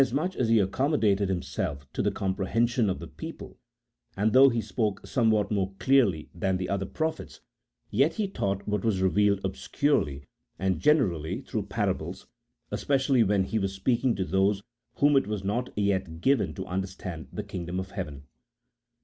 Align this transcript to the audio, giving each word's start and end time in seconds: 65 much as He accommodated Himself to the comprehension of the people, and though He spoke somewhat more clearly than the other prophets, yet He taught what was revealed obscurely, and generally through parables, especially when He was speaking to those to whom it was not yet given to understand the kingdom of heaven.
65 0.01 0.15
much 0.15 0.35
as 0.35 0.49
He 0.49 0.57
accommodated 0.57 1.29
Himself 1.29 1.85
to 1.93 2.01
the 2.01 2.09
comprehension 2.09 2.89
of 2.89 2.97
the 2.97 3.05
people, 3.05 3.59
and 4.17 4.33
though 4.33 4.49
He 4.49 4.59
spoke 4.59 5.05
somewhat 5.05 5.51
more 5.51 5.75
clearly 5.77 6.31
than 6.33 6.57
the 6.57 6.69
other 6.69 6.87
prophets, 6.87 7.39
yet 7.91 8.15
He 8.15 8.27
taught 8.27 8.67
what 8.67 8.83
was 8.83 8.99
revealed 9.03 9.41
obscurely, 9.43 10.23
and 10.57 10.79
generally 10.79 11.41
through 11.41 11.67
parables, 11.67 12.25
especially 12.71 13.21
when 13.23 13.43
He 13.43 13.59
was 13.59 13.75
speaking 13.75 14.15
to 14.15 14.25
those 14.25 14.61
to 14.61 14.63
whom 14.95 15.15
it 15.15 15.27
was 15.27 15.43
not 15.43 15.69
yet 15.77 16.19
given 16.19 16.55
to 16.55 16.65
understand 16.65 17.27
the 17.31 17.43
kingdom 17.43 17.79
of 17.79 17.91
heaven. 17.91 18.23